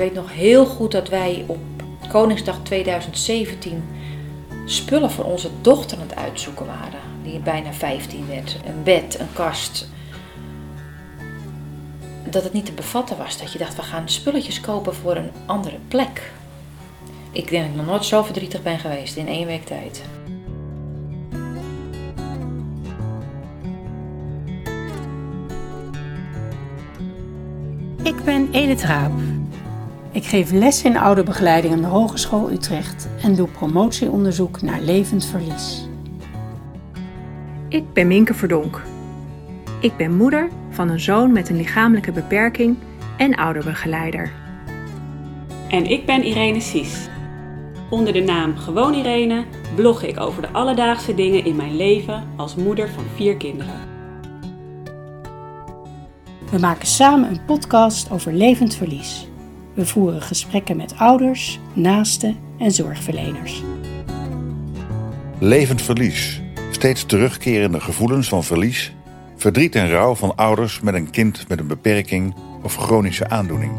[0.00, 1.58] weet nog heel goed dat wij op
[2.08, 3.84] Koningsdag 2017
[4.64, 7.00] spullen voor onze dochter aan het uitzoeken waren.
[7.22, 8.56] Die bijna 15 werd.
[8.66, 9.88] Een bed, een kast.
[12.24, 13.38] Dat het niet te bevatten was.
[13.38, 16.32] Dat je dacht, we gaan spulletjes kopen voor een andere plek.
[17.32, 20.02] Ik denk dat ik nog nooit zo verdrietig ben geweest in één week tijd.
[28.02, 29.29] Ik ben Edith Raap.
[30.12, 35.88] Ik geef les in ouderbegeleiding aan de Hogeschool Utrecht en doe promotieonderzoek naar levend verlies.
[37.68, 38.82] Ik ben Minke Verdonk.
[39.80, 42.76] Ik ben moeder van een zoon met een lichamelijke beperking
[43.16, 44.32] en ouderbegeleider.
[45.68, 47.08] En ik ben Irene Sies.
[47.90, 52.54] Onder de naam Gewoon Irene blog ik over de alledaagse dingen in mijn leven als
[52.54, 53.88] moeder van vier kinderen.
[56.50, 59.29] We maken samen een podcast over levend verlies.
[59.74, 63.62] We voeren gesprekken met ouders, naasten en zorgverleners.
[65.38, 66.40] Levend verlies.
[66.70, 68.94] Steeds terugkerende gevoelens van verlies,
[69.36, 73.72] verdriet en rouw van ouders met een kind met een beperking of chronische aandoening.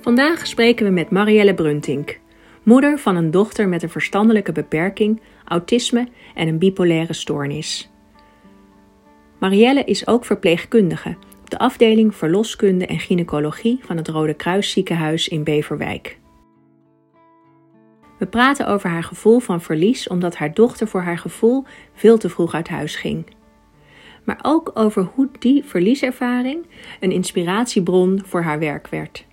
[0.00, 2.20] Vandaag spreken we met Marielle Bruntink,
[2.68, 7.90] moeder van een dochter met een verstandelijke beperking, autisme en een bipolaire stoornis.
[9.38, 15.28] Marielle is ook verpleegkundige op de afdeling verloskunde en gynaecologie van het Rode Kruis ziekenhuis
[15.28, 16.18] in Beverwijk.
[18.18, 22.28] We praten over haar gevoel van verlies omdat haar dochter voor haar gevoel veel te
[22.28, 23.26] vroeg uit huis ging.
[24.24, 26.66] Maar ook over hoe die verlieservaring
[27.00, 29.26] een inspiratiebron voor haar werk werd.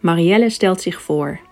[0.00, 1.47] Marielle stelt zich voor.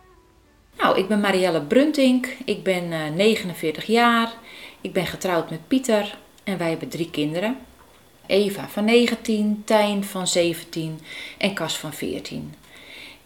[0.78, 2.36] Nou, ik ben Marielle Bruntink.
[2.44, 4.34] Ik ben uh, 49 jaar.
[4.80, 7.58] Ik ben getrouwd met Pieter en wij hebben drie kinderen.
[8.26, 11.00] Eva van 19, Tijn van 17
[11.38, 12.54] en Cas van 14.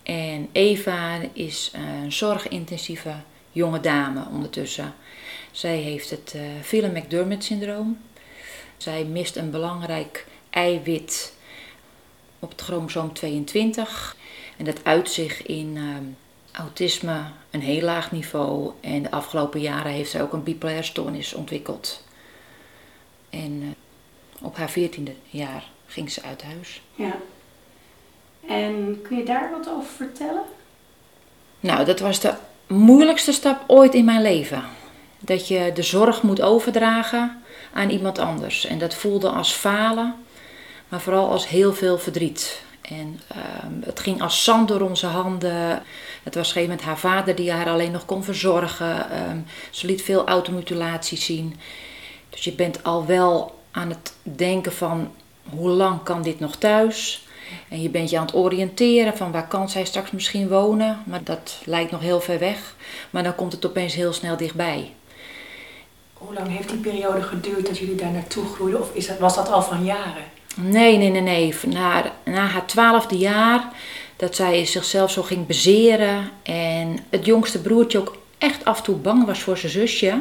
[0.03, 3.15] En Eva is een zorgintensieve
[3.53, 4.95] jonge dame ondertussen.
[5.51, 7.99] Zij heeft het uh, Phelan-McDermott-syndroom.
[8.77, 11.35] Zij mist een belangrijk eiwit
[12.39, 14.17] op het chromosoom 22.
[14.57, 15.97] En dat uit zich in uh,
[16.53, 18.71] autisme, een heel laag niveau.
[18.81, 22.05] En de afgelopen jaren heeft zij ook een bipolaire stoornis ontwikkeld.
[23.31, 23.69] En uh,
[24.43, 26.83] op haar veertiende jaar ging ze uit huis.
[26.95, 27.17] Ja.
[28.49, 30.43] En kun je daar wat over vertellen?
[31.61, 32.35] Nou, dat was de
[32.67, 34.65] moeilijkste stap ooit in mijn leven.
[35.19, 38.67] Dat je de zorg moet overdragen aan iemand anders.
[38.67, 40.15] En dat voelde als falen,
[40.89, 42.63] maar vooral als heel veel verdriet.
[42.91, 43.21] En
[43.65, 45.83] um, het ging als zand door onze handen.
[46.23, 49.21] Het was op een gegeven haar vader die haar alleen nog kon verzorgen.
[49.31, 51.57] Um, ze liet veel automutilaties zien.
[52.31, 55.13] Dus je bent al wel aan het denken van
[55.49, 57.27] hoe lang kan dit nog thuis?
[57.69, 61.03] En je bent je aan het oriënteren van waar kan zij straks misschien wonen.
[61.07, 62.75] Maar dat lijkt nog heel ver weg.
[63.11, 64.93] Maar dan komt het opeens heel snel dichtbij.
[66.13, 68.81] Hoe lang heeft die periode geduurd dat jullie daar naartoe groeiden?
[68.81, 70.25] Of is dat, was dat al van jaren?
[70.57, 71.55] Nee, nee, nee, nee.
[71.67, 73.69] Na, na haar twaalfde jaar
[74.17, 76.31] dat zij zichzelf zo ging bezeren.
[76.43, 80.21] En het jongste broertje ook echt af en toe bang was voor zijn zusje.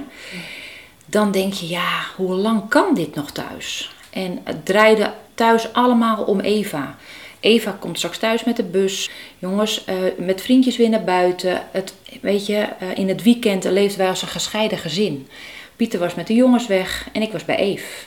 [1.06, 3.92] Dan denk je, ja, hoe lang kan dit nog thuis?
[4.10, 6.98] En het draaide thuis allemaal om Eva.
[7.40, 9.10] Eva komt straks thuis met de bus.
[9.40, 11.62] Jongens, uh, met vriendjes weer naar buiten.
[11.72, 15.28] Het, weet je, uh, in het weekend leefden wij als een gescheiden gezin.
[15.76, 18.06] Pieter was met de jongens weg en ik was bij Eve.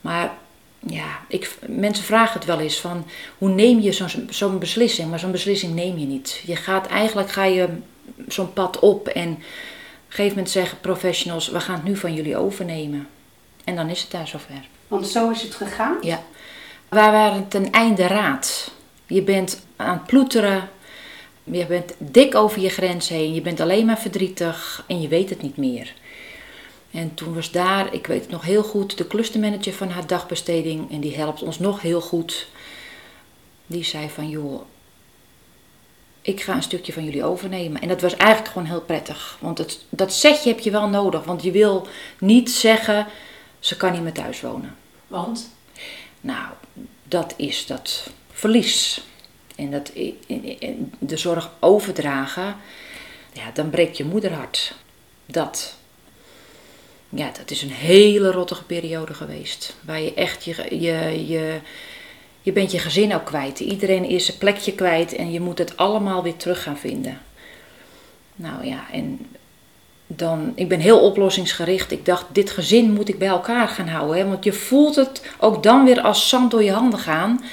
[0.00, 0.32] Maar
[0.86, 3.06] ja, ik, mensen vragen het wel eens van
[3.38, 5.10] hoe neem je zo'n zo'n beslissing?
[5.10, 6.42] Maar zo'n beslissing neem je niet.
[6.46, 7.68] Je gaat eigenlijk ga je
[8.28, 9.44] zo'n pad op en op een
[10.08, 13.08] gegeven moment zeggen professionals: we gaan het nu van jullie overnemen.
[13.64, 14.68] En dan is het daar zover.
[14.88, 15.96] Want zo is het gegaan?
[16.00, 16.22] Ja.
[16.88, 18.70] Waar waren ten einde raad?
[19.06, 20.68] Je bent aan het ploeteren.
[21.44, 23.34] Je bent dik over je grens heen.
[23.34, 25.94] Je bent alleen maar verdrietig en je weet het niet meer.
[26.90, 30.90] En toen was daar, ik weet het nog heel goed, de clustermanager van haar dagbesteding.
[30.90, 32.48] En die helpt ons nog heel goed.
[33.66, 34.62] Die zei van, joh,
[36.22, 37.80] ik ga een stukje van jullie overnemen.
[37.80, 39.38] En dat was eigenlijk gewoon heel prettig.
[39.40, 41.24] Want het, dat setje heb je wel nodig.
[41.24, 41.86] Want je wil
[42.18, 43.06] niet zeggen,
[43.58, 44.76] ze kan niet meer thuis wonen.
[45.06, 45.50] Want?
[46.20, 46.48] Nou,
[47.02, 49.04] dat is dat verlies.
[49.56, 49.92] En dat
[50.98, 52.56] de zorg overdragen,
[53.32, 54.74] ja, dan breekt je moederhart.
[55.26, 55.78] Dat.
[57.10, 59.76] Ja, dat is een hele rottige periode geweest.
[59.80, 61.58] Waar je echt je, je, je,
[62.40, 63.60] je bent je gezin ook kwijt.
[63.60, 67.20] Iedereen is zijn plekje kwijt en je moet het allemaal weer terug gaan vinden.
[68.34, 69.26] Nou ja, en
[70.06, 71.92] dan, ik ben heel oplossingsgericht.
[71.92, 74.16] Ik dacht, dit gezin moet ik bij elkaar gaan houden.
[74.16, 74.28] Hè?
[74.28, 77.44] Want je voelt het ook dan weer als zand door je handen gaan.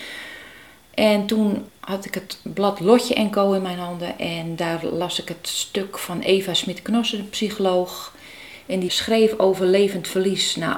[0.93, 4.19] En toen had ik het blad Lotje en Co in mijn handen.
[4.19, 8.15] En daar las ik het stuk van Eva Smit-Knossen, psycholoog.
[8.67, 10.55] En die schreef over levend verlies.
[10.55, 10.77] Nou,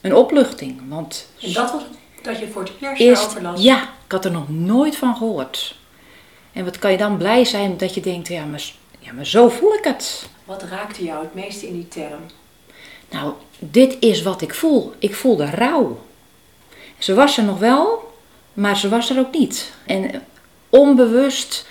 [0.00, 0.80] een opluchting.
[0.88, 1.82] Want En dat was
[2.22, 3.62] dat je voor het eerst eerst, las?
[3.62, 5.76] ja, ik had er nog nooit van gehoord.
[6.52, 9.48] En wat kan je dan blij zijn dat je denkt, ja, maar, ja, maar zo
[9.48, 10.28] voel ik het.
[10.44, 12.20] Wat raakte jou het meest in die term?
[13.10, 14.92] Nou, dit is wat ik voel.
[14.98, 16.00] Ik voelde rouw.
[16.98, 18.12] Ze was er nog wel,
[18.52, 19.72] maar ze was er ook niet.
[19.86, 20.22] En
[20.68, 21.66] onbewust,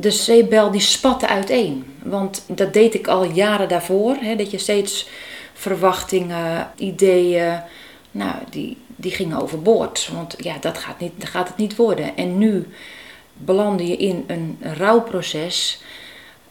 [0.00, 1.96] de zeepbel die spatte uiteen.
[2.02, 4.16] Want dat deed ik al jaren daarvoor.
[4.16, 5.08] Hè, dat je steeds
[5.52, 7.60] verwachtingen, ideeën,
[8.10, 10.10] nou, die, die gingen overboord.
[10.12, 12.16] Want ja, dat gaat, niet, dat gaat het niet worden.
[12.16, 12.66] En nu
[13.32, 15.82] belandde je in een rouwproces.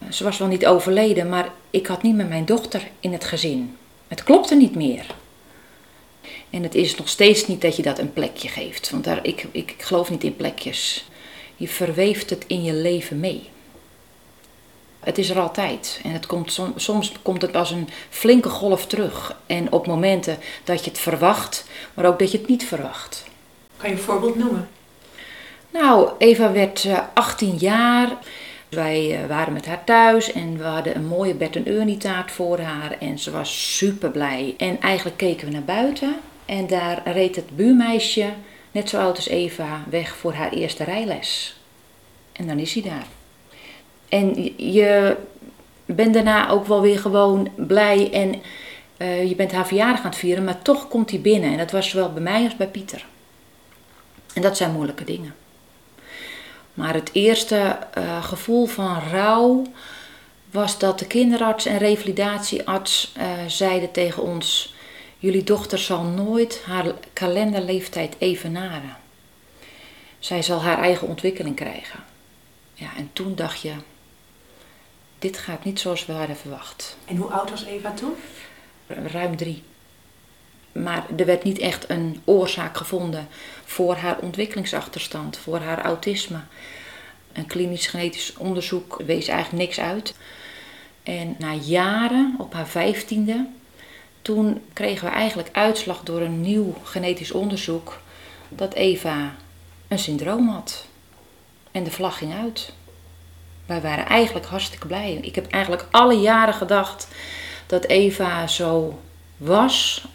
[0.10, 3.78] Ze was wel niet overleden, maar ik had niet meer mijn dochter in het gezin.
[4.08, 5.06] Het klopte niet meer.
[6.50, 8.90] En het is nog steeds niet dat je dat een plekje geeft.
[8.90, 11.08] Want daar, ik, ik, ik geloof niet in plekjes.
[11.58, 13.50] Je verweeft het in je leven mee.
[15.00, 16.00] Het is er altijd.
[16.04, 19.36] En het komt, som- soms komt het als een flinke golf terug.
[19.46, 23.24] En op momenten dat je het verwacht, maar ook dat je het niet verwacht.
[23.78, 24.70] Kan je een voorbeeld noemen?
[25.70, 28.18] Nou, Eva werd eh, 18 jaar.
[28.70, 32.32] Wij eh, waren met haar thuis en we hadden een mooie Bert en Ernie taart
[32.32, 32.96] voor haar.
[33.00, 34.54] En ze was super blij.
[34.58, 36.16] En eigenlijk keken we naar buiten.
[36.46, 38.30] En daar reed het buurmeisje,
[38.72, 41.56] net zo oud als Eva, weg voor haar eerste rijles.
[42.32, 43.06] En dan is hij daar.
[44.10, 45.18] En je-
[45.86, 48.42] bent daarna ook wel weer gewoon blij en
[48.98, 51.52] eh, je bent haar verjaardag aan het vieren, maar toch komt hij binnen.
[51.52, 53.06] En dat was zowel bij mij als bij Pieter.
[54.34, 55.36] En dat zijn moeilijke dingen.
[56.74, 59.62] Maar het eerste eh, gevoel van rouw
[60.52, 64.74] was dat de kinderarts en revalidatiearts eh, zeiden tegen ons:
[65.20, 68.98] Jullie dochter zal nooit haar kalenderleeftijd evenaren.
[70.20, 72.04] Zij zal haar eigen ontwikkeling krijgen.
[72.74, 73.74] Ja, en toen dacht je:
[75.20, 76.98] Dit gaat niet zoals we hadden verwacht.
[77.06, 78.14] En hoe oud was Eva toen?
[78.88, 79.64] Ruim drie.
[80.72, 83.28] Maar er werd niet echt een oorzaak gevonden
[83.66, 86.40] voor haar ontwikkelingsachterstand, voor haar autisme.
[87.34, 90.16] Een klinisch genetisch onderzoek wees eigenlijk niks uit.
[91.04, 93.48] En na jaren, op haar vijftiende,
[94.28, 98.00] toen kregen we eigenlijk uitslag door een nieuw genetisch onderzoek
[98.50, 99.36] dat Eva
[99.88, 100.86] een syndroom had.
[101.72, 102.74] En de vlag ging uit.
[103.66, 105.14] Wij waren eigenlijk hartstikke blij.
[105.14, 107.08] Ik heb eigenlijk alle jaren gedacht
[107.68, 109.00] dat Eva zo
[109.38, 110.08] was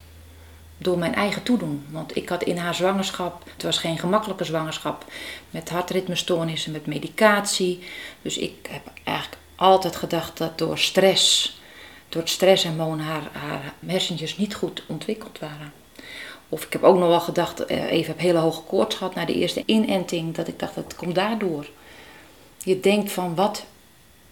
[0.78, 1.86] door mijn eigen toedoen.
[1.90, 5.04] Want ik had in haar zwangerschap, het was geen gemakkelijke zwangerschap,
[5.50, 7.84] met hartritmestoornissen, met medicatie.
[8.22, 11.60] Dus ik heb eigenlijk altijd gedacht dat door stress,
[12.12, 15.72] door het stresshormoon, haar, haar hersentjes niet goed ontwikkeld waren.
[16.48, 19.24] Of ik heb ook nog wel gedacht, eh, Eva heb hele hoge koorts gehad na
[19.24, 21.66] de eerste inenting, dat ik dacht dat komt daardoor.
[22.64, 23.64] Je denkt van wat,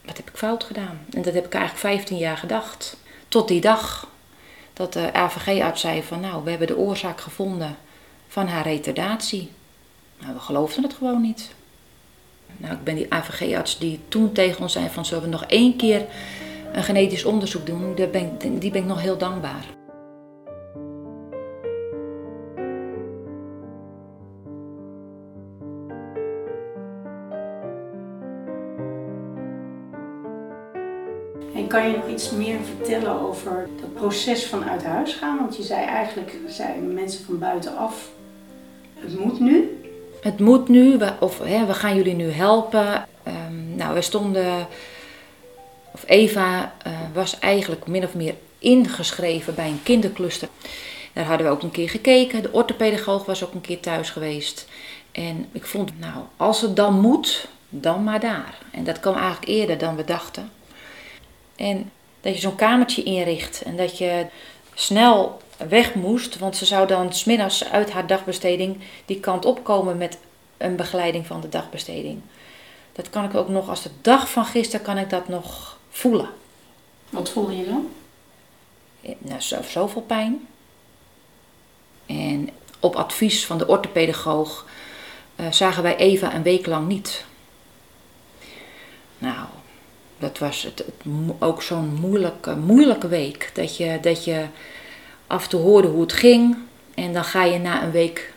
[0.05, 1.01] wat heb ik fout gedaan?
[1.11, 2.97] En dat heb ik eigenlijk 15 jaar gedacht.
[3.29, 4.09] Tot die dag
[4.73, 7.77] dat de AVG-arts zei van nou, we hebben de oorzaak gevonden
[8.29, 9.51] van haar retardatie.
[10.19, 11.51] Nou, we geloofden het gewoon niet.
[12.57, 15.77] Nou, ik ben die AVG-arts die toen tegen ons zei van zullen we nog één
[15.77, 16.07] keer
[16.73, 19.65] een genetisch onderzoek doen, daar ben ik, die ben ik nog heel dankbaar.
[31.55, 35.39] En kan je nog iets meer vertellen over dat proces van uit huis gaan?
[35.39, 36.37] Want je zei eigenlijk,
[36.93, 38.11] mensen van buitenaf,
[38.95, 39.81] het moet nu.
[40.21, 43.07] Het moet nu, we, of hè, we gaan jullie nu helpen.
[43.23, 44.67] Ehm, nou, we stonden,
[45.93, 50.49] of Eva eh, was eigenlijk min of meer ingeschreven bij een kindercluster.
[51.13, 52.43] Daar hadden we ook een keer gekeken.
[52.43, 54.67] De orthopedagoog was ook een keer thuis geweest.
[55.13, 58.59] En ik vond, nou, als het dan moet, dan maar daar.
[58.71, 60.51] En dat kwam eigenlijk eerder dan we dachten.
[61.57, 64.27] En dat je zo'n kamertje inricht en dat je
[64.75, 70.19] snel weg moest, want ze zou dan smiddags uit haar dagbesteding die kant opkomen met
[70.57, 72.21] een begeleiding van de dagbesteding.
[72.93, 76.29] Dat kan ik ook nog, als de dag van gisteren kan ik dat nog voelen.
[77.11, 77.91] Wat voelde je dan?
[79.19, 80.49] Nou, zo, zoveel pijn.
[82.07, 82.49] En
[82.81, 84.67] op advies van de orthopedagoog
[85.37, 87.25] uh, zagen wij Eva een week lang niet.
[89.19, 89.47] Nou,
[90.19, 93.51] dat was het, het, ook zo'n moeilijke, moeilijke week.
[93.55, 94.47] Dat je, dat je
[95.27, 96.57] af en toe hoorde hoe het ging.
[96.95, 98.33] En dan ga je na een week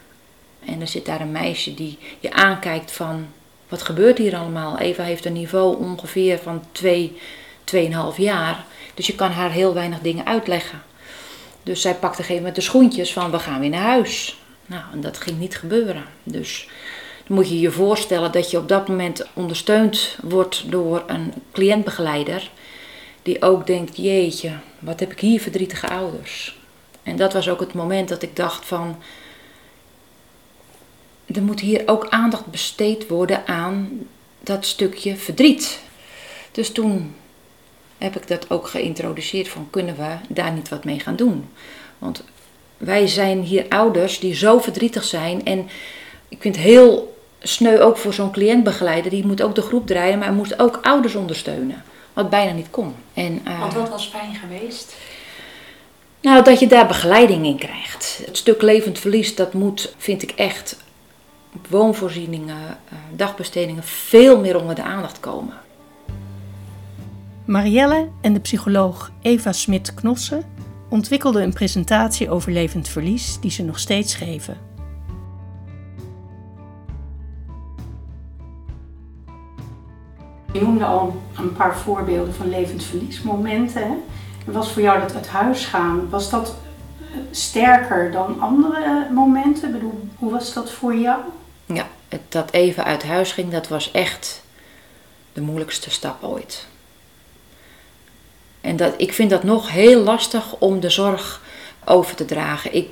[0.66, 3.28] en dan zit daar een meisje die je aankijkt van...
[3.68, 4.78] Wat gebeurt hier allemaal?
[4.78, 7.18] Eva heeft een niveau ongeveer van twee
[7.66, 8.66] 2,5 jaar.
[8.94, 10.82] Dus je kan haar heel weinig dingen uitleggen.
[11.64, 14.38] Dus zij pakte op een de schoentjes van we gaan weer naar huis.
[14.66, 16.04] Nou, en dat ging niet gebeuren.
[16.24, 16.68] Dus
[17.28, 22.50] dan moet je je voorstellen dat je op dat moment ondersteund wordt door een cliëntbegeleider.
[23.22, 26.58] Die ook denkt, jeetje, wat heb ik hier verdrietige ouders.
[27.04, 29.02] En dat was ook het moment dat ik dacht van,
[31.26, 34.08] er moet hier ook aandacht besteed worden aan
[34.40, 35.80] dat stukje verdriet.
[36.52, 37.16] Dus toen
[38.04, 41.50] heb ik dat ook geïntroduceerd van kunnen we daar niet wat mee gaan doen.
[41.98, 42.24] Want
[42.78, 45.70] wij zijn hier ouders die zo verdrietig zijn en
[46.28, 49.12] ik vind het heel sneu ook voor zo'n cliëntbegeleider.
[49.12, 51.84] Die moet ook de groep draaien, maar hij moest ook ouders ondersteunen.
[52.14, 52.96] Wat bijna niet kon.
[53.14, 54.96] En, uh, Want wat was fijn geweest?
[56.22, 58.22] Nou, dat je daar begeleiding in krijgt.
[58.26, 60.78] Het stuk levend verlies, dat moet, vind ik echt,
[61.70, 65.62] woonvoorzieningen, uh, dagbestedingen, veel meer onder de aandacht komen.
[67.46, 70.44] Marielle en de psycholoog Eva Smit-Knossen
[70.90, 74.58] ontwikkelden een presentatie over levend verlies die ze nog steeds geven.
[80.54, 84.04] Je noemde al een paar voorbeelden van levend verliesmomenten.
[84.46, 86.56] Was voor jou dat uit huis gaan, was dat
[87.32, 89.68] sterker dan andere momenten?
[89.68, 91.20] Ik bedoel, hoe was dat voor jou?
[91.66, 91.88] Ja,
[92.30, 94.44] dat even uit huis ging, dat was echt
[95.34, 96.72] de moeilijkste stap ooit.
[98.64, 101.42] En dat, ik vind dat nog heel lastig om de zorg
[101.86, 102.76] over te dragen.
[102.76, 102.88] Ik,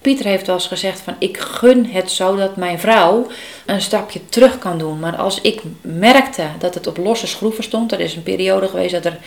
[0.00, 3.26] Pieter heeft wel eens gezegd van ik gun het zo dat mijn vrouw
[3.66, 4.98] een stapje terug kan doen.
[5.00, 8.92] Maar als ik merkte dat het op losse schroeven stond, er is een periode geweest
[8.92, 9.18] dat er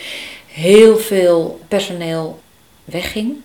[0.47, 2.39] heel veel personeel
[2.85, 3.35] wegging.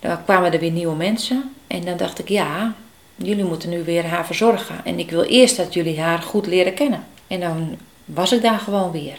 [0.00, 2.74] Dan kwamen er weer nieuwe mensen en dan dacht ik ja,
[3.16, 4.80] jullie moeten nu weer haar verzorgen.
[4.84, 7.06] En ik wil eerst dat jullie haar goed leren kennen.
[7.26, 9.18] En dan was ik daar gewoon weer.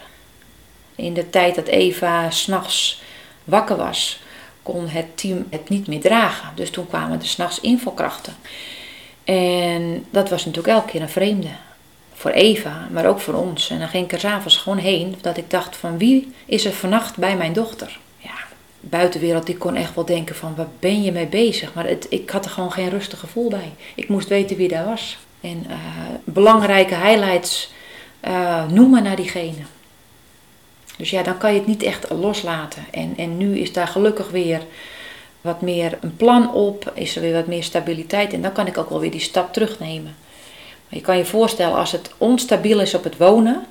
[1.01, 3.01] In de tijd dat Eva s'nachts
[3.43, 4.21] wakker was,
[4.63, 6.49] kon het team het niet meer dragen.
[6.55, 8.35] Dus toen kwamen er s'nachts invalkrachten.
[9.23, 11.47] En dat was natuurlijk elke keer een vreemde.
[12.13, 13.69] Voor Eva, maar ook voor ons.
[13.69, 15.15] En dan ging ik er s'avonds gewoon heen.
[15.21, 17.99] Dat ik dacht van wie is er vannacht bij mijn dochter?
[18.17, 18.37] Ja,
[18.79, 21.73] buitenwereld die kon echt wel denken van waar ben je mee bezig?
[21.73, 23.71] Maar het, ik had er gewoon geen rustig gevoel bij.
[23.95, 25.17] Ik moest weten wie daar was.
[25.41, 25.75] En uh,
[26.23, 27.73] belangrijke highlights
[28.27, 29.61] uh, noemen naar diegene.
[31.01, 32.85] Dus ja, dan kan je het niet echt loslaten.
[32.91, 34.61] En, en nu is daar gelukkig weer
[35.41, 38.77] wat meer een plan op, is er weer wat meer stabiliteit en dan kan ik
[38.77, 40.15] ook wel weer die stap terugnemen.
[40.89, 43.65] Maar je kan je voorstellen als het onstabiel is op het wonen,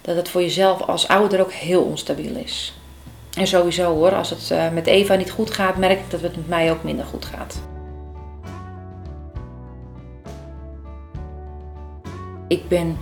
[0.00, 2.74] dat het voor jezelf als ouder ook heel onstabiel is.
[3.36, 6.36] En sowieso hoor, als het uh, met Eva niet goed gaat, merk ik dat het
[6.36, 7.60] met mij ook minder goed gaat.
[12.48, 12.98] Ik ben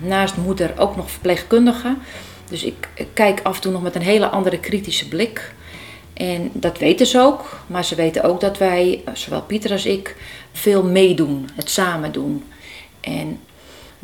[0.00, 1.96] naast moeder ook nog verpleegkundige.
[2.52, 5.54] Dus ik kijk af en toe nog met een hele andere kritische blik.
[6.12, 7.60] En dat weten ze ook.
[7.66, 10.16] Maar ze weten ook dat wij, zowel Pieter als ik,
[10.52, 11.48] veel meedoen.
[11.54, 12.44] Het samen doen.
[13.00, 13.40] En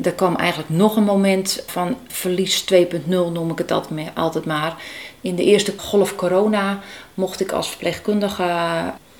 [0.01, 3.71] er kwam eigenlijk nog een moment van verlies 2.0, noem ik het
[4.13, 4.75] altijd maar.
[5.21, 6.79] In de eerste golf corona
[7.13, 8.43] mocht ik als verpleegkundige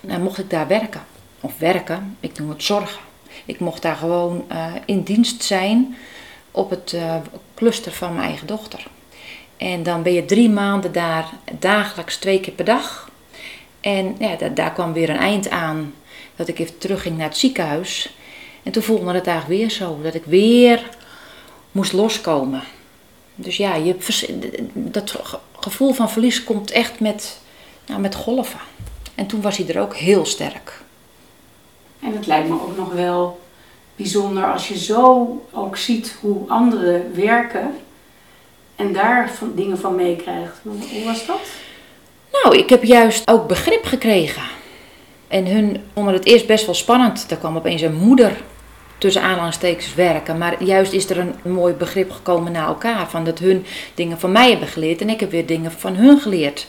[0.01, 1.01] nou, mocht ik daar werken.
[1.39, 3.01] Of werken, ik noem het zorgen.
[3.45, 5.97] Ik mocht daar gewoon uh, in dienst zijn
[6.51, 7.15] op het uh,
[7.55, 8.87] cluster van mijn eigen dochter.
[9.59, 13.09] En dan ben je drie maanden daar dagelijks twee keer per dag.
[13.79, 15.93] En ja, daar, daar kwam weer een eind aan
[16.35, 18.15] dat ik even terugging naar het ziekenhuis.
[18.63, 20.89] En toen voelde het eigenlijk weer zo, dat ik weer
[21.71, 22.63] moest loskomen.
[23.35, 23.95] Dus ja, je,
[24.73, 25.21] dat
[25.59, 27.39] gevoel van verlies komt echt met,
[27.85, 28.59] nou, met golven.
[29.15, 30.81] En toen was hij er ook heel sterk.
[31.99, 33.39] En het lijkt me ook nog wel
[33.95, 37.71] bijzonder als je zo ook ziet hoe anderen werken
[38.79, 40.59] en daar van, dingen van meekrijgt.
[40.63, 41.41] Hoe, hoe was dat?
[42.31, 44.43] Nou, ik heb juist ook begrip gekregen.
[45.27, 47.25] En hun vonden het eerst best wel spannend.
[47.31, 48.37] Er kwam opeens een moeder
[48.97, 50.37] tussen aanhalingstekens werken.
[50.37, 53.09] Maar juist is er een mooi begrip gekomen naar elkaar.
[53.09, 56.19] Van dat hun dingen van mij hebben geleerd en ik heb weer dingen van hun
[56.19, 56.67] geleerd.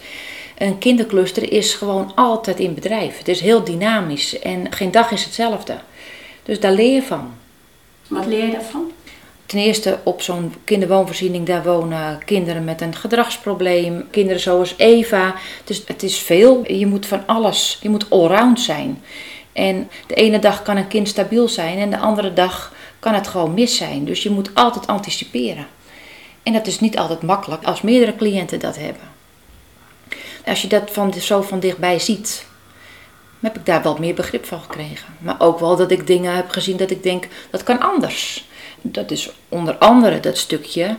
[0.58, 3.18] Een kindercluster is gewoon altijd in bedrijf.
[3.18, 5.78] Het is heel dynamisch en geen dag is hetzelfde.
[6.42, 7.34] Dus daar leer je van.
[8.08, 8.92] Wat leer je daarvan?
[9.50, 15.34] Ten eerste op zo'n kinderwoonvoorziening, daar wonen kinderen met een gedragsprobleem, kinderen zoals Eva.
[15.64, 16.72] Dus het is veel.
[16.72, 19.02] Je moet van alles, je moet allround zijn.
[19.52, 23.28] En de ene dag kan een kind stabiel zijn en de andere dag kan het
[23.28, 24.04] gewoon mis zijn.
[24.04, 25.66] Dus je moet altijd anticiperen.
[26.42, 29.08] En dat is niet altijd makkelijk als meerdere cliënten dat hebben.
[30.46, 32.46] Als je dat van, zo van dichtbij ziet,
[33.40, 35.14] heb ik daar wel meer begrip van gekregen.
[35.18, 38.48] Maar ook wel dat ik dingen heb gezien dat ik denk, dat kan anders.
[38.82, 40.96] Dat is onder andere dat stukje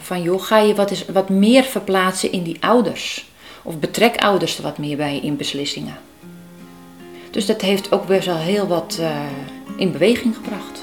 [0.00, 3.26] Van joh, ga je wat, is, wat meer verplaatsen in die ouders.
[3.62, 5.98] Of betrek ouders er wat meer bij in beslissingen.
[7.30, 9.20] Dus dat heeft ook best wel heel wat uh,
[9.76, 10.82] in beweging gebracht.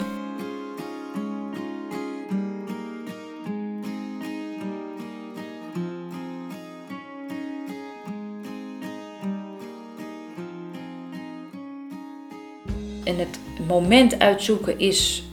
[13.04, 15.25] En het moment uitzoeken is,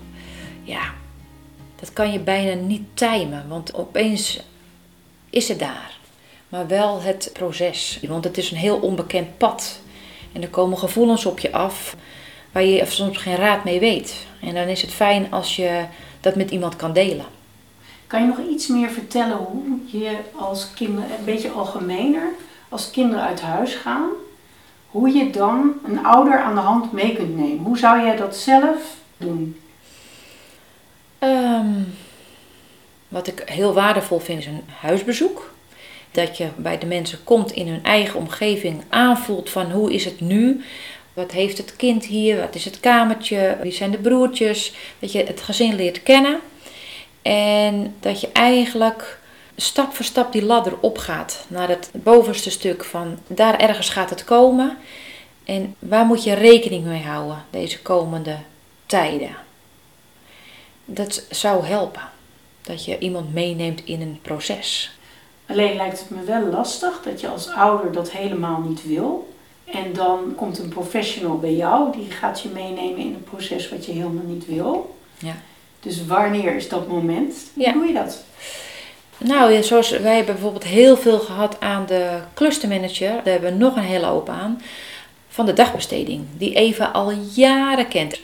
[1.93, 4.41] kan je bijna niet timen, want opeens
[5.31, 5.99] is het daar.
[6.49, 9.81] Maar wel het proces, want het is een heel onbekend pad.
[10.33, 11.97] En er komen gevoelens op je af
[12.53, 14.27] waar je soms geen raad mee weet.
[14.41, 15.85] En dan is het fijn als je
[16.21, 17.27] dat met iemand kan delen.
[18.07, 22.33] Kan je nog iets meer vertellen hoe je als kinderen, een beetje algemener,
[22.69, 24.09] als kinderen uit huis gaan,
[24.87, 27.65] hoe je dan een ouder aan de hand mee kunt nemen?
[27.65, 29.62] Hoe zou jij dat zelf doen?
[31.23, 31.83] Ehm,
[33.09, 35.55] wat ik heel waardevol vind is een huisbezoek.
[36.11, 40.21] Dat je bij de mensen komt in hun eigen omgeving, aanvoelt van hoe is het
[40.21, 40.65] nu?
[41.13, 42.37] Wat heeft het kind hier?
[42.41, 43.57] Wat is het kamertje?
[43.63, 44.75] Wie zijn de broertjes?
[44.99, 46.41] Dat je het gezin leert kennen.
[47.23, 49.19] En dat je eigenlijk
[49.57, 54.25] stap voor stap die ladder opgaat naar het bovenste stuk van daar ergens gaat het
[54.25, 54.79] komen.
[55.45, 58.37] En waar moet je rekening mee houden deze komende
[58.87, 59.37] tijden?
[60.85, 62.03] Dat zou helpen.
[62.63, 64.91] Dat je iemand meeneemt in een proces.
[65.47, 69.35] Alleen lijkt het me wel lastig dat je als ouder dat helemaal niet wil.
[69.65, 73.87] En dan komt een professional bij jou, die gaat je meenemen in een proces wat
[73.87, 74.97] je helemaal niet wil.
[75.19, 75.35] Ja.
[75.81, 77.35] Dus wanneer is dat moment?
[77.55, 77.73] Hoe Ja.
[77.73, 78.25] doe je dat?
[79.19, 83.09] Nou, zoals wij hebben bijvoorbeeld heel veel gehad aan de clustermanager.
[83.09, 84.63] Daar hebben we nog een hele hoop aan.
[85.29, 88.21] Van de dagbesteding, die Eva al jaren kent.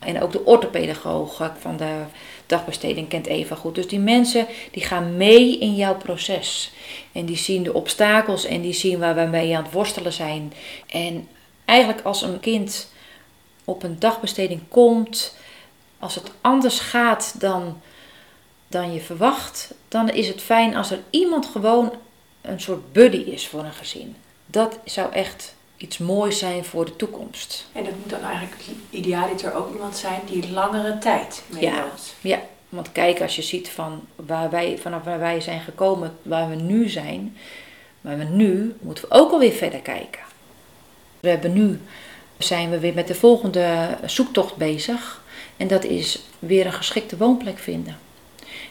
[0.00, 2.02] En ook de orthopedagoog van de
[2.46, 3.74] dagbesteding kent Eva goed.
[3.74, 6.72] Dus die mensen die gaan mee in jouw proces.
[7.12, 10.52] En die zien de obstakels en die zien waar we mee aan het worstelen zijn.
[10.86, 11.28] En
[11.64, 12.88] eigenlijk als een kind
[13.64, 15.36] op een dagbesteding komt,
[15.98, 17.80] als het anders gaat dan,
[18.68, 21.92] dan je verwacht, dan is het fijn als er iemand gewoon
[22.40, 24.16] een soort buddy is voor een gezin.
[24.46, 27.66] Dat zou echt iets moois zijn voor de toekomst.
[27.72, 32.14] En dat moet dan eigenlijk idealiter ook iemand zijn die langere tijd meeloopt.
[32.20, 36.48] Ja, want kijk, als je ziet van waar wij, vanaf waar wij zijn gekomen, waar
[36.48, 37.36] we nu zijn,
[38.00, 40.20] waar we nu, moeten we ook alweer verder kijken.
[41.20, 41.80] We hebben nu,
[42.38, 45.22] zijn we weer met de volgende zoektocht bezig.
[45.56, 47.98] En dat is weer een geschikte woonplek vinden.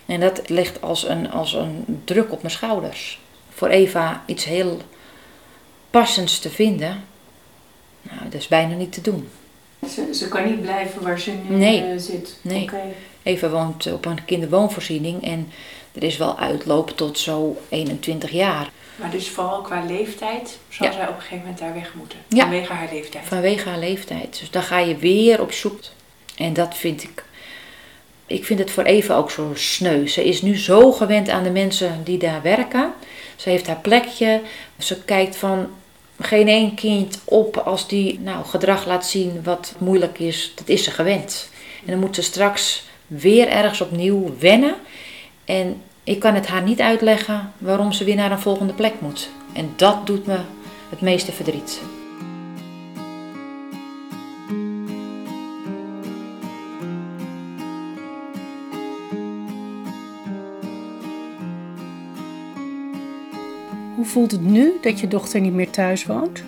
[0.06, 3.19] En dat ligt als een, als een druk op mijn schouders.
[3.50, 4.82] Voor Eva iets heel
[5.89, 7.04] passends te vinden,
[8.02, 9.30] nou, dat is bijna niet te doen.
[9.89, 11.84] Ze, ze kan niet blijven waar ze nu Nee.
[11.84, 12.38] eh, zit.
[12.41, 12.63] Nee.
[12.63, 12.82] Oké.
[13.23, 15.52] Eva woont op een kinderwoonvoorziening en
[15.93, 18.69] er is wel uitloop tot zo 21 jaar.
[18.95, 20.93] Maar dus vooral qua leeftijd zal Ja.
[20.93, 22.19] zij op een gegeven moment daar weg moeten.
[22.28, 22.41] Ja.
[22.41, 23.25] Vanwege haar leeftijd.
[23.25, 24.39] Vanwege haar leeftijd.
[24.39, 25.80] Dus daar ga je weer op zoek.
[26.38, 27.23] En dat vind ik.
[28.25, 30.08] Ik vind het voor Eva ook zo sneu.
[30.08, 32.93] Ze is nu zo gewend aan de mensen die daar werken.
[33.36, 34.41] Ze heeft haar plekje.
[34.78, 35.69] Ze kijkt van
[36.19, 40.51] geen één kind op als die nou, gedrag laat zien wat moeilijk is.
[40.55, 41.49] Dat is ze gewend.
[41.86, 44.75] En dan moet ze straks weer ergens opnieuw wennen.
[45.45, 49.29] En ik kan het haar niet uitleggen waarom ze weer naar een volgende plek moet.
[49.53, 50.38] En dat doet me
[50.89, 51.82] het meeste verdriet.
[64.10, 66.43] Voelt het nu dat je dochter niet meer thuis woont?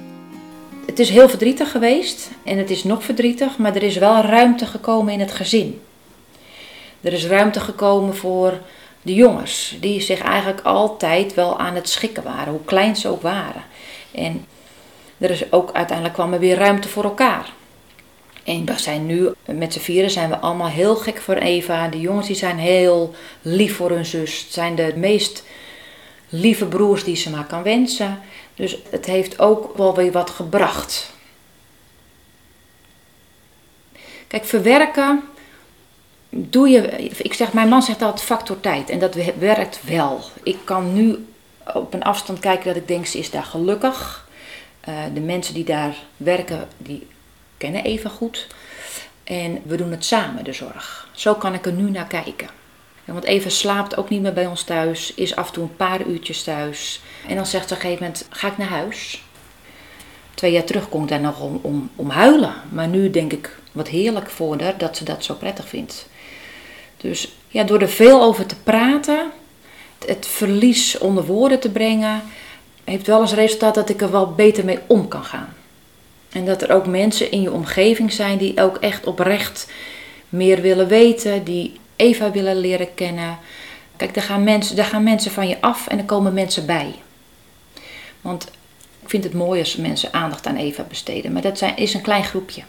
[0.85, 4.65] Het is heel verdrietig geweest en het is nog verdrietig, maar er is wel ruimte
[4.65, 5.81] gekomen in het gezin.
[7.01, 8.59] Er is ruimte gekomen voor
[9.01, 13.21] de jongens, die zich eigenlijk altijd wel aan het schikken waren, hoe klein ze ook
[13.21, 13.63] waren.
[14.11, 14.45] En
[15.17, 17.53] er is ook uiteindelijk kwam er weer ruimte voor elkaar.
[18.43, 21.87] En we zijn nu, met z'n vieren zijn we allemaal heel gek voor Eva.
[21.87, 24.45] De jongens die zijn heel lief voor hun zus.
[24.49, 25.43] Zijn de meest
[26.31, 28.19] lieve broers die ze maar kan wensen.
[28.55, 31.11] Dus het heeft ook wel weer wat gebracht.
[34.27, 35.23] Kijk, verwerken
[36.29, 36.81] doe je.
[37.17, 38.89] Ik zeg, mijn man zegt altijd factor tijd.
[38.89, 40.21] En dat we- werkt wel.
[40.43, 41.25] Ik kan nu
[41.73, 44.27] op een afstand kijken dat ik denk, ze is daar gelukkig.
[44.79, 47.07] Eh, de mensen die daar werken, die
[47.57, 48.47] kennen even goed.
[49.23, 51.07] En we doen het samen, de zorg.
[51.11, 52.47] Zo kan ik er nu naar kijken.
[53.13, 56.05] Want Eva slaapt ook niet meer bij ons thuis, is af en toe een paar
[56.05, 57.01] uurtjes thuis.
[57.27, 59.23] En dan zegt ze op een gegeven moment, ga ik naar huis?
[60.33, 62.53] Twee jaar terug kon ik daar nog om, om, om huilen.
[62.69, 66.07] Maar nu denk ik, wat heerlijk voor haar dat ze dat zo prettig vindt.
[66.97, 69.31] Dus ja, door er veel over te praten,
[70.05, 72.21] het verlies onder woorden te brengen,
[72.83, 75.53] heeft wel als resultaat dat ik er wel beter mee om kan gaan.
[76.31, 79.71] En dat er ook mensen in je omgeving zijn die ook echt oprecht
[80.29, 83.37] meer willen weten, die Eva willen leren kennen.
[83.95, 86.95] Kijk, daar gaan mensen, daar gaan mensen van je af en er komen mensen bij.
[88.21, 88.51] Want
[89.01, 92.01] ik vind het mooi als mensen aandacht aan Eva besteden, maar dat zijn, is een
[92.01, 92.63] klein groepje.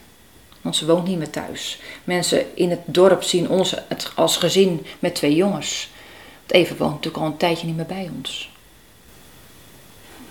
[0.61, 1.81] Want ze woont niet meer thuis.
[2.05, 3.77] Mensen in het dorp zien ons
[4.15, 5.91] als gezin met twee jongens.
[6.39, 8.51] Want Eva woont natuurlijk al een tijdje niet meer bij ons.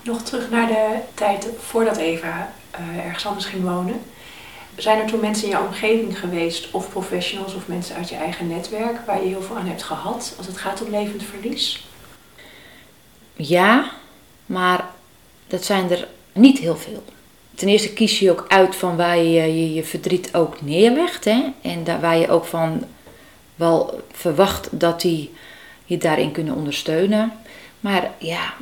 [0.02, 4.00] Nog terug naar de tijd voordat Eva uh, ergens anders ging wonen.
[4.76, 8.46] Zijn er toen mensen in je omgeving geweest, of professionals of mensen uit je eigen
[8.46, 11.86] netwerk, waar je heel veel aan hebt gehad als het gaat om levend verlies?
[13.36, 13.90] Ja,
[14.46, 14.90] maar
[15.46, 17.02] dat zijn er niet heel veel.
[17.54, 21.24] Ten eerste kies je ook uit van waar je je, verdriet ook neerlegt.
[21.24, 21.42] Hè?
[21.62, 22.84] En daar, waar je ook van
[23.54, 25.32] wel verwacht dat die
[25.84, 27.32] je daarin kunnen ondersteunen.
[27.80, 28.54] Maar ja,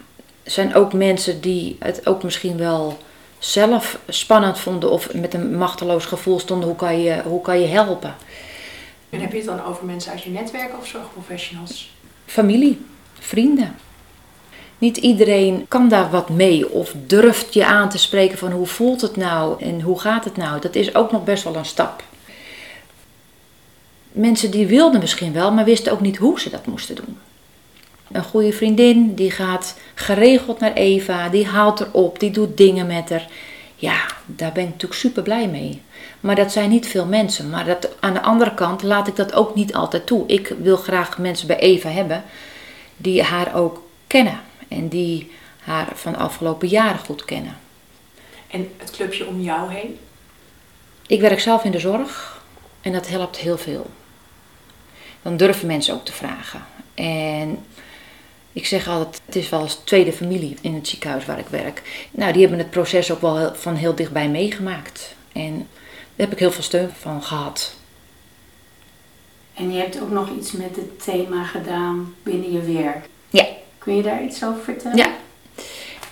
[0.42, 2.98] er zijn ook mensen die het ook misschien wel
[3.40, 6.68] zelf spannend vonden of met een machteloos gevoel stonden.
[6.68, 8.14] Hoe kan je, hoe kan je helpen?
[9.10, 11.90] En heb je het dan over mensen uit je netwerk of zorgprofessionals?
[12.26, 12.86] Familie,
[13.18, 13.76] vrienden.
[14.78, 19.00] Niet iedereen kan daar wat mee of durft je aan te spreken van hoe voelt
[19.00, 20.60] het nou en hoe gaat het nou.
[20.60, 22.02] Dat is ook nog best wel een stap.
[24.12, 27.18] Mensen die wilden misschien wel, maar wisten ook niet hoe ze dat moesten doen.
[28.12, 32.86] Een goede vriendin die gaat geregeld naar Eva, die haalt er op, die doet dingen
[32.86, 33.26] met haar.
[33.76, 35.82] Ja, daar ben ik natuurlijk super blij mee.
[36.20, 37.50] Maar dat zijn niet veel mensen.
[37.50, 40.26] Maar dat, aan de andere kant laat ik dat ook niet altijd toe.
[40.26, 42.24] Ik wil graag mensen bij Eva hebben
[42.96, 47.56] die haar ook kennen en die haar van de afgelopen jaren goed kennen.
[48.50, 49.98] En het clubje om jou heen?
[51.06, 52.42] Ik werk zelf in de zorg
[52.80, 53.90] en dat helpt heel veel.
[55.22, 56.64] Dan durven mensen ook te vragen.
[56.94, 57.64] En
[58.52, 62.08] ik zeg altijd, het is wel als tweede familie in het ziekenhuis waar ik werk.
[62.10, 65.14] Nou, die hebben het proces ook wel van heel dichtbij meegemaakt.
[65.32, 67.74] En daar heb ik heel veel steun van gehad.
[69.54, 73.08] En je hebt ook nog iets met het thema gedaan binnen je werk.
[73.30, 73.46] Ja.
[73.78, 74.96] Kun je daar iets over vertellen?
[74.96, 75.10] Ja.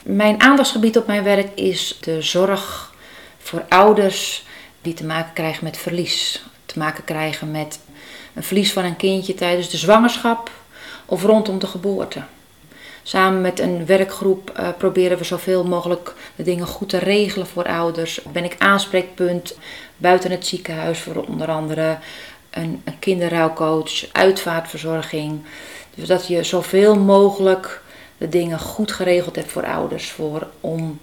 [0.02, 2.94] Mijn aandachtsgebied op mijn werk is de zorg
[3.38, 4.46] voor ouders
[4.82, 6.44] die te maken krijgen met verlies.
[6.66, 7.80] Te maken krijgen met
[8.34, 10.50] een verlies van een kindje tijdens de zwangerschap
[11.08, 12.22] of rondom de geboorte.
[13.02, 17.64] Samen met een werkgroep uh, proberen we zoveel mogelijk de dingen goed te regelen voor
[17.64, 18.20] ouders.
[18.32, 19.56] Ben ik aanspreekpunt
[19.96, 21.98] buiten het ziekenhuis voor onder andere
[22.50, 25.40] een, een kinderrouwcoach, uitvaartverzorging.
[25.94, 27.82] Dus dat je zoveel mogelijk
[28.18, 30.10] de dingen goed geregeld hebt voor ouders.
[30.10, 30.98] Voor, om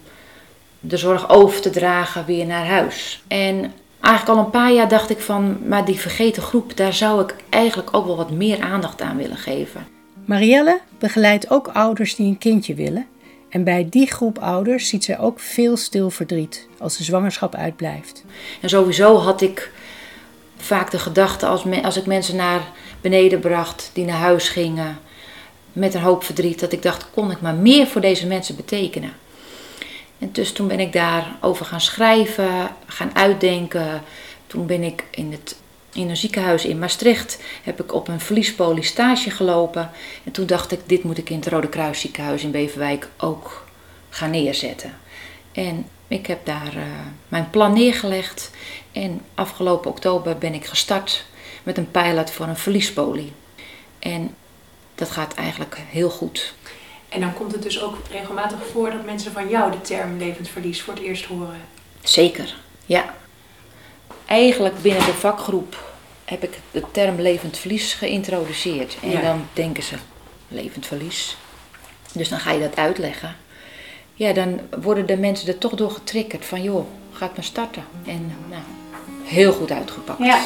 [0.80, 3.22] de zorg over te dragen weer naar huis.
[3.28, 7.22] En eigenlijk al een paar jaar dacht ik van, maar die vergeten groep, daar zou
[7.22, 9.95] ik eigenlijk ook wel wat meer aandacht aan willen geven.
[10.26, 13.06] Marielle begeleidt ook ouders die een kindje willen.
[13.48, 18.24] En bij die groep ouders ziet zij ook veel stil verdriet als de zwangerschap uitblijft.
[18.60, 19.70] En sowieso had ik
[20.56, 22.60] vaak de gedachte als, als ik mensen naar
[23.00, 24.98] beneden bracht die naar huis gingen
[25.72, 29.12] met een hoop verdriet, dat ik dacht, kon ik maar meer voor deze mensen betekenen.
[30.18, 34.02] En dus toen ben ik daarover gaan schrijven, gaan uitdenken.
[34.46, 35.56] Toen ben ik in het
[35.96, 39.90] in een ziekenhuis in Maastricht heb ik op een verliespolie stage gelopen.
[40.24, 43.64] En toen dacht ik, dit moet ik in het Rode Kruis ziekenhuis in Beverwijk ook
[44.08, 44.98] gaan neerzetten.
[45.52, 46.82] En ik heb daar uh,
[47.28, 48.50] mijn plan neergelegd.
[48.92, 51.24] En afgelopen oktober ben ik gestart
[51.62, 53.32] met een pilot voor een verliespolie.
[53.98, 54.34] En
[54.94, 56.54] dat gaat eigenlijk heel goed.
[57.08, 60.48] En dan komt het dus ook regelmatig voor dat mensen van jou de term levend
[60.48, 61.60] verlies voor het eerst horen.
[62.02, 62.56] Zeker,
[62.86, 63.14] ja.
[64.26, 68.96] Eigenlijk binnen de vakgroep heb ik de term levend verlies geïntroduceerd.
[69.02, 69.96] En dan denken ze,
[70.48, 71.36] levend verlies.
[72.12, 73.36] Dus dan ga je dat uitleggen.
[74.14, 77.84] Ja, dan worden de mensen er toch door getriggerd van, joh, ga ik maar starten.
[78.06, 78.62] En nou,
[79.24, 80.18] heel goed uitgepakt.
[80.18, 80.40] Ja.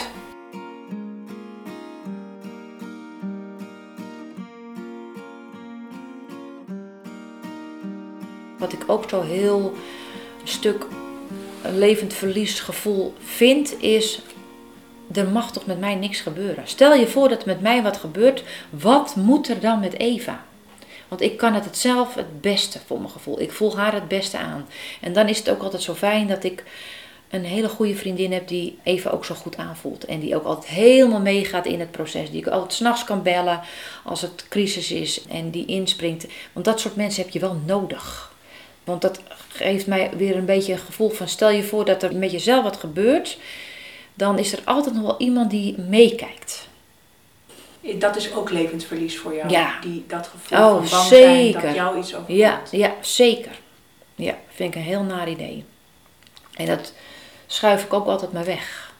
[8.58, 9.74] Wat ik ook zo heel
[10.44, 10.86] stuk
[11.62, 14.20] een levend verliesgevoel vind, is
[15.12, 16.68] er mag toch met mij niks gebeuren.
[16.68, 20.44] Stel je voor dat er met mij wat gebeurt, wat moet er dan met Eva?
[21.08, 23.40] Want ik kan het zelf het beste voor mijn gevoel.
[23.40, 24.66] Ik voel haar het beste aan.
[25.00, 26.64] En dan is het ook altijd zo fijn dat ik
[27.30, 30.04] een hele goede vriendin heb die Eva ook zo goed aanvoelt.
[30.04, 32.30] En die ook altijd helemaal meegaat in het proces.
[32.30, 33.60] Die ik altijd s'nachts kan bellen
[34.04, 36.26] als het crisis is en die inspringt.
[36.52, 38.29] Want dat soort mensen heb je wel nodig.
[38.90, 42.16] Want dat geeft mij weer een beetje een gevoel van: stel je voor dat er
[42.16, 43.38] met jezelf wat gebeurt
[44.20, 46.68] dan is er altijd nog wel iemand die meekijkt.
[47.80, 49.50] Dat is ook levensverlies voor jou.
[49.50, 49.78] Ja.
[49.80, 51.60] Die, dat gevoel Oh, van bang zijn zeker.
[51.62, 52.38] dat jou iets overkomt.
[52.38, 53.58] Ja, ja, zeker.
[54.14, 55.64] Ja, vind ik een heel naar idee.
[56.54, 56.92] En dat
[57.46, 58.92] schuif ik ook altijd maar weg.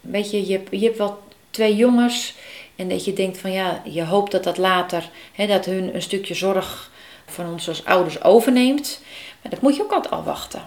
[0.00, 2.34] Weet je, je hebt, je hebt wel twee jongens
[2.76, 6.02] en dat je denkt van ja, je hoopt dat dat later, hè, dat hun een
[6.02, 6.90] stukje zorg
[7.30, 9.00] van ons als ouders overneemt.
[9.42, 10.66] Maar dat moet je ook altijd afwachten.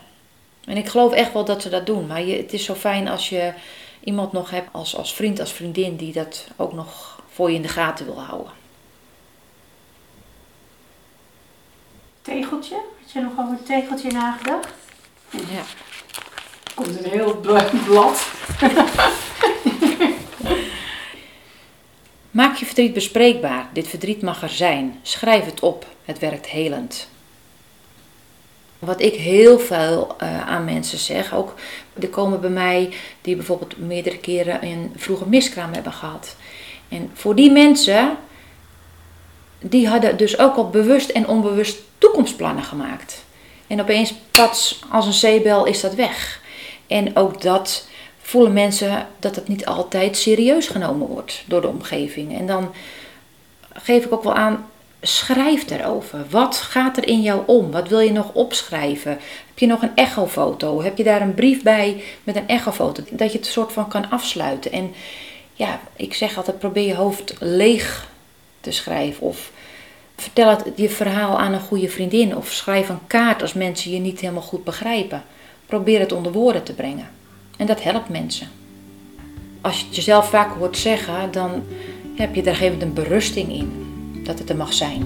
[0.65, 2.08] En ik geloof echt wel dat ze dat doen.
[2.08, 3.54] Maar je, het is zo fijn als je
[4.04, 7.62] iemand nog hebt als, als vriend, als vriendin die dat ook nog voor je in
[7.62, 8.52] de gaten wil houden.
[12.21, 12.76] Tegeltje?
[13.02, 14.69] Had je nog over een tegeltje nagedacht?
[15.30, 15.62] Ja.
[16.76, 18.21] Komt een heel bla- blad.
[22.52, 23.70] Maak je verdriet bespreekbaar.
[23.74, 25.00] Dit verdriet mag er zijn.
[25.02, 25.86] Schrijf het op.
[26.06, 27.08] Het werkt helend.
[28.80, 31.56] Wat ik heel veel eh, aan mensen zeg, ook
[32.00, 36.36] er komen bij mij die bijvoorbeeld meerdere keren een vroege miskraam hebben gehad.
[36.90, 38.18] En voor die mensen,
[39.60, 43.24] die hadden dus ook al bewust en onbewust toekomstplannen gemaakt.
[43.68, 46.42] En opeens, pats, als een zeebel is dat weg.
[46.88, 47.88] En ook dat
[48.32, 52.38] voelen mensen dat het niet altijd serieus genomen wordt door de omgeving.
[52.38, 52.74] En dan
[53.74, 54.70] geef ik ook wel aan,
[55.02, 56.26] schrijf erover.
[56.30, 57.72] Wat gaat er in jou om?
[57.72, 59.12] Wat wil je nog opschrijven?
[59.48, 60.82] Heb je nog een echofoto?
[60.82, 63.04] Heb je daar een brief bij met een echofoto?
[63.10, 64.72] Dat je het soort van kan afsluiten.
[64.72, 64.94] En
[65.54, 68.08] ja, ik zeg altijd, probeer je hoofd leeg
[68.62, 69.22] te schrijven.
[69.22, 69.52] Of
[70.15, 72.36] vertel het, je verhaal aan een goede vriendin.
[72.38, 75.24] Of schrijf een kaart als mensen je niet helemaal goed begrijpen.
[75.65, 77.20] Probeer het onder woorden te brengen.
[77.62, 78.47] En dat helpt mensen.
[79.62, 81.63] Als je het jezelf vaak hoort zeggen, dan
[82.15, 83.71] heb je daar gegeven een berusting in.
[84.24, 85.02] Dat het er mag zijn.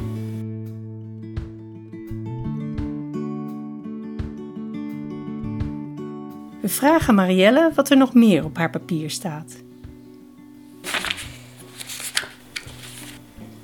[6.61, 9.55] We vragen Marielle wat er nog meer op haar papier staat.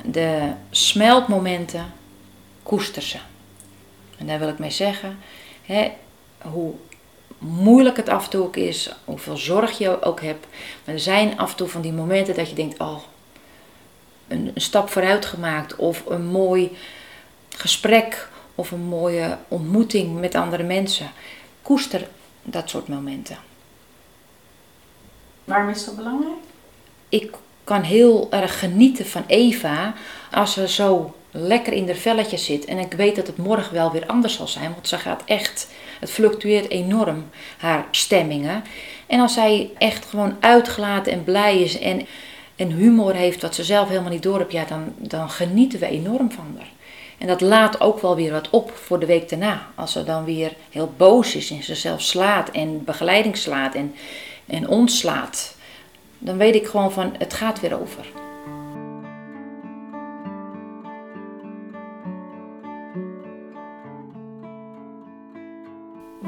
[0.06, 1.86] De smeltmomenten,
[2.64, 3.18] koester ze.
[4.18, 5.18] En daar wil ik mee zeggen,
[5.62, 5.92] hè,
[6.42, 6.74] hoe
[7.42, 10.46] moeilijk het af en toe ook is, hoeveel zorg je ook hebt.
[10.86, 12.98] Maar er zijn af en toe van die momenten dat je denkt, oh,
[14.28, 16.78] een, een stap vooruit gemaakt of een mooi
[17.50, 21.12] gesprek of een mooie ontmoeting met andere mensen.
[21.62, 22.08] Koester
[22.44, 23.38] dat soort momenten.
[25.44, 26.40] Waarom is dat belangrijk?
[27.10, 29.94] Ik kan heel erg genieten van Eva
[30.32, 32.66] als ze zo lekker in haar velletje zit.
[32.66, 35.68] En ik weet dat het morgen wel weer anders zal zijn, want ze gaat echt,
[36.02, 38.64] het fluctueert enorm, haar stemmingen.
[39.08, 42.08] En als zij echt gewoon uitgelaten en blij is en,
[42.56, 45.86] en humor heeft wat ze zelf helemaal niet door heeft, ja, dan, dan genieten we
[45.86, 46.70] enorm van haar.
[47.18, 49.68] En dat laat ook wel weer wat op voor de week daarna.
[49.76, 53.96] Als ze dan weer heel boos is en zichzelf slaat en begeleiding slaat en,
[54.46, 55.56] en ons slaat.
[56.18, 58.21] Dan weet ik gewoon van het gaat weer over.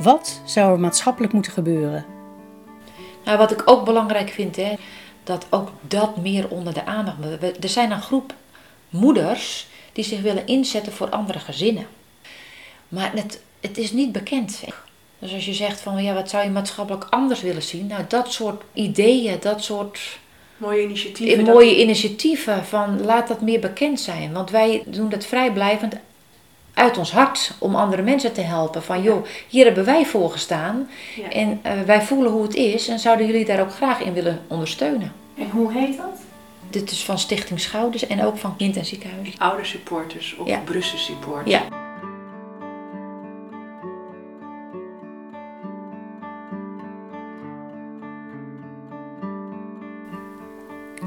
[0.04, 2.06] Wat zou er maatschappelijk moeten gebeuren?
[3.26, 4.74] Nou, wat ik ook belangrijk vind, hè,
[5.24, 7.18] dat ook dat meer onder de aandacht.
[7.40, 8.34] we- Er zijn een groep
[8.90, 11.88] moeders die zich willen inzetten voor andere gezinnen.
[12.88, 14.64] Maar het, het is niet bekend.
[15.20, 17.88] Dus als je zegt van ja, wat zou je maatschappelijk anders willen zien?
[17.88, 20.20] Nou, dat soort ideeën, dat soort
[20.58, 21.46] Mooie initiatieven.
[21.46, 24.34] dat- mooie initiatieven van laat dat meer bekend zijn.
[24.34, 25.96] Want wij doen dat vrijblijvend
[26.74, 28.84] uit ons hart om andere mensen te helpen.
[28.84, 31.30] Van joh, hier hebben wij voor gestaan Ja.
[31.30, 34.42] en eh, wij voelen hoe het is en zouden jullie daar ook graag in willen
[34.48, 35.14] ondersteunen.
[35.38, 36.22] En hoe heet dat?
[36.70, 39.34] Dit is van Stichting Schouders en ook van Kind en Ziekenhuis.
[39.38, 40.58] Oudersupporters of Ja.
[40.66, 41.52] Brussel supporters.
[41.52, 41.62] Ja.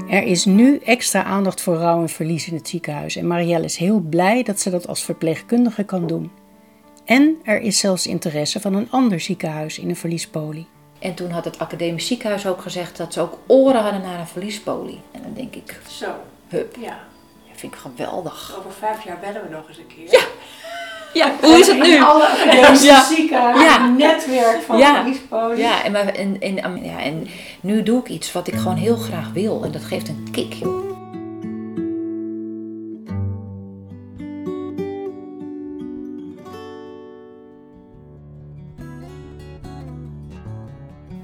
[0.09, 3.77] Er is nu extra aandacht voor rouw en verlies in het ziekenhuis en Marielle is
[3.77, 6.31] heel blij dat ze dat als verpleegkundige kan doen.
[7.05, 10.67] En er is zelfs interesse van een ander ziekenhuis in een verliespolie.
[10.99, 14.27] En toen had het academisch ziekenhuis ook gezegd dat ze ook oren hadden naar een
[14.27, 14.99] verliespolie.
[15.11, 16.07] En dan denk ik, Zo,
[16.47, 16.97] hup, ja.
[17.49, 18.55] dat vind ik geweldig.
[18.59, 20.11] Over vijf jaar bellen we nog eens een keer.
[20.19, 20.25] Ja.
[21.13, 21.87] Ja, hoe is het nu?
[21.95, 23.03] In alle academische Ja.
[23.03, 23.83] ziekenhuizen, Ja.
[23.85, 24.95] een netwerk van Ja.
[24.95, 25.59] verliespolies.
[25.59, 27.27] Ja, en, maar- en, en, ja, en
[27.67, 29.63] nu doe ik iets wat ik gewoon heel graag wil.
[29.63, 30.55] En dat geeft een kick.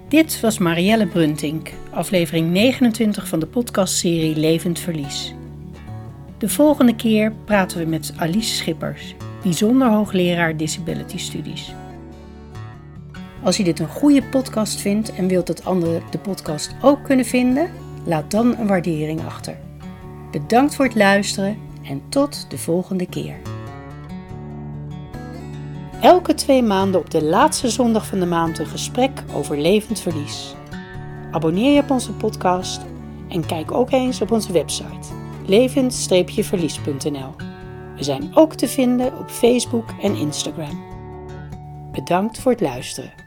[0.09, 5.33] Dit was Marielle Bruntink, aflevering 29 van de podcastserie Levend Verlies.
[6.37, 11.73] De volgende keer praten we met Alice Schippers, bijzonder hoogleraar Disability Studies.
[13.43, 17.25] Als je dit een goede podcast vindt en wilt dat anderen de podcast ook kunnen
[17.25, 17.71] vinden,
[18.05, 19.57] laat dan een waardering achter.
[20.31, 23.35] Bedankt voor het luisteren en tot de volgende keer.
[26.01, 30.55] Elke twee maanden op de laatste zondag van de maand een gesprek over levend verlies.
[31.31, 32.81] Abonneer je op onze podcast
[33.29, 35.07] en kijk ook eens op onze website
[35.45, 37.35] levend-verlies.nl.
[37.95, 40.83] We zijn ook te vinden op Facebook en Instagram.
[41.91, 43.22] Bedankt voor het luisteren.